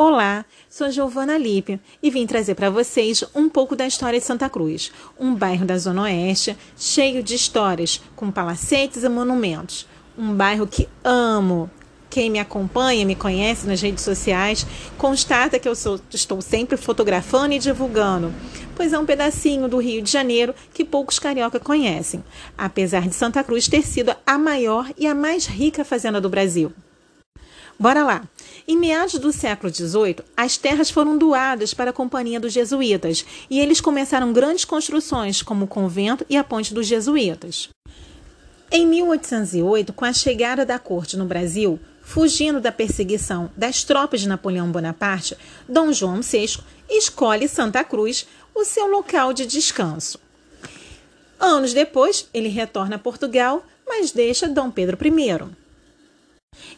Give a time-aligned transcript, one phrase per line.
[0.00, 4.48] Olá, sou Giovana Lippe e vim trazer para vocês um pouco da história de Santa
[4.48, 9.88] Cruz, um bairro da Zona Oeste cheio de histórias, com palacetes e monumentos.
[10.16, 11.68] Um bairro que amo.
[12.08, 14.64] Quem me acompanha, me conhece nas redes sociais,
[14.96, 18.32] constata que eu sou, estou sempre fotografando e divulgando,
[18.76, 22.22] pois é um pedacinho do Rio de Janeiro que poucos carioca conhecem,
[22.56, 26.72] apesar de Santa Cruz ter sido a maior e a mais rica fazenda do Brasil.
[27.78, 28.28] Bora lá!
[28.66, 33.60] Em meados do século XVIII, as terras foram doadas para a Companhia dos Jesuítas e
[33.60, 37.68] eles começaram grandes construções, como o convento e a ponte dos Jesuítas.
[38.68, 44.28] Em 1808, com a chegada da corte no Brasil, fugindo da perseguição das tropas de
[44.28, 45.36] Napoleão Bonaparte,
[45.68, 46.58] Dom João VI
[46.90, 50.18] escolhe Santa Cruz, o seu local de descanso.
[51.38, 55.67] Anos depois, ele retorna a Portugal, mas deixa Dom Pedro I.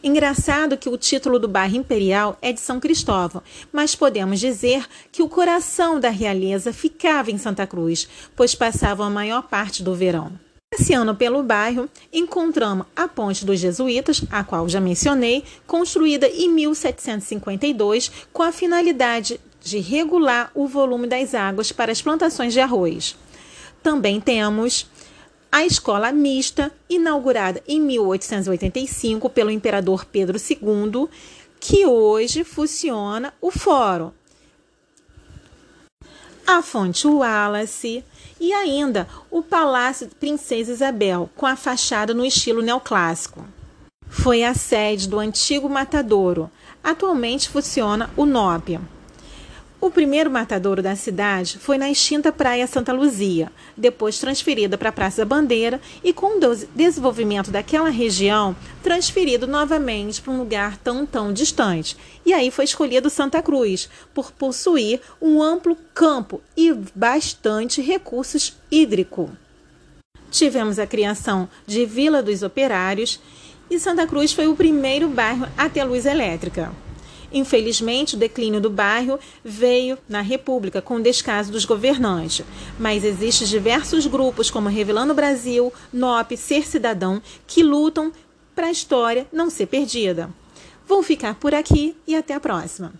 [0.02, 5.22] Engraçado que o título do bairro imperial é de São Cristóvão, mas podemos dizer que
[5.22, 10.32] o coração da realeza ficava em Santa Cruz, pois passavam a maior parte do verão.
[10.72, 18.10] Passeando pelo bairro, encontramos a Ponte dos Jesuítas, a qual já mencionei, construída em 1752
[18.32, 23.16] com a finalidade de regular o volume das águas para as plantações de arroz.
[23.82, 24.86] Também temos
[25.52, 31.08] a escola mista, inaugurada em 1885 pelo imperador Pedro II,
[31.58, 34.12] que hoje funciona o fórum.
[36.46, 38.04] A Fonte Wallace
[38.40, 43.44] e ainda o Palácio Princesa Isabel, com a fachada no estilo neoclássico.
[44.08, 46.50] Foi a sede do antigo matadouro.
[46.82, 48.80] Atualmente funciona o Nópia.
[49.80, 54.92] O primeiro matadouro da cidade foi na extinta Praia Santa Luzia, depois transferida para a
[54.92, 61.06] Praça da Bandeira e, com o desenvolvimento daquela região, transferido novamente para um lugar tão,
[61.06, 61.96] tão distante.
[62.26, 69.30] E aí foi escolhido Santa Cruz, por possuir um amplo campo e bastante recursos hídricos.
[70.30, 73.18] Tivemos a criação de Vila dos Operários
[73.70, 76.70] e Santa Cruz foi o primeiro bairro a ter luz elétrica.
[77.32, 82.44] Infelizmente, o declínio do bairro veio na República com o descaso dos governantes,
[82.78, 88.12] mas existem diversos grupos como Revelando Brasil, NOP, Ser Cidadão, que lutam
[88.54, 90.30] para a história não ser perdida.
[90.86, 92.92] Vou ficar por aqui e até a próxima.